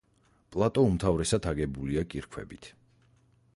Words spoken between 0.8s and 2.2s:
უმთავრესად აგებულია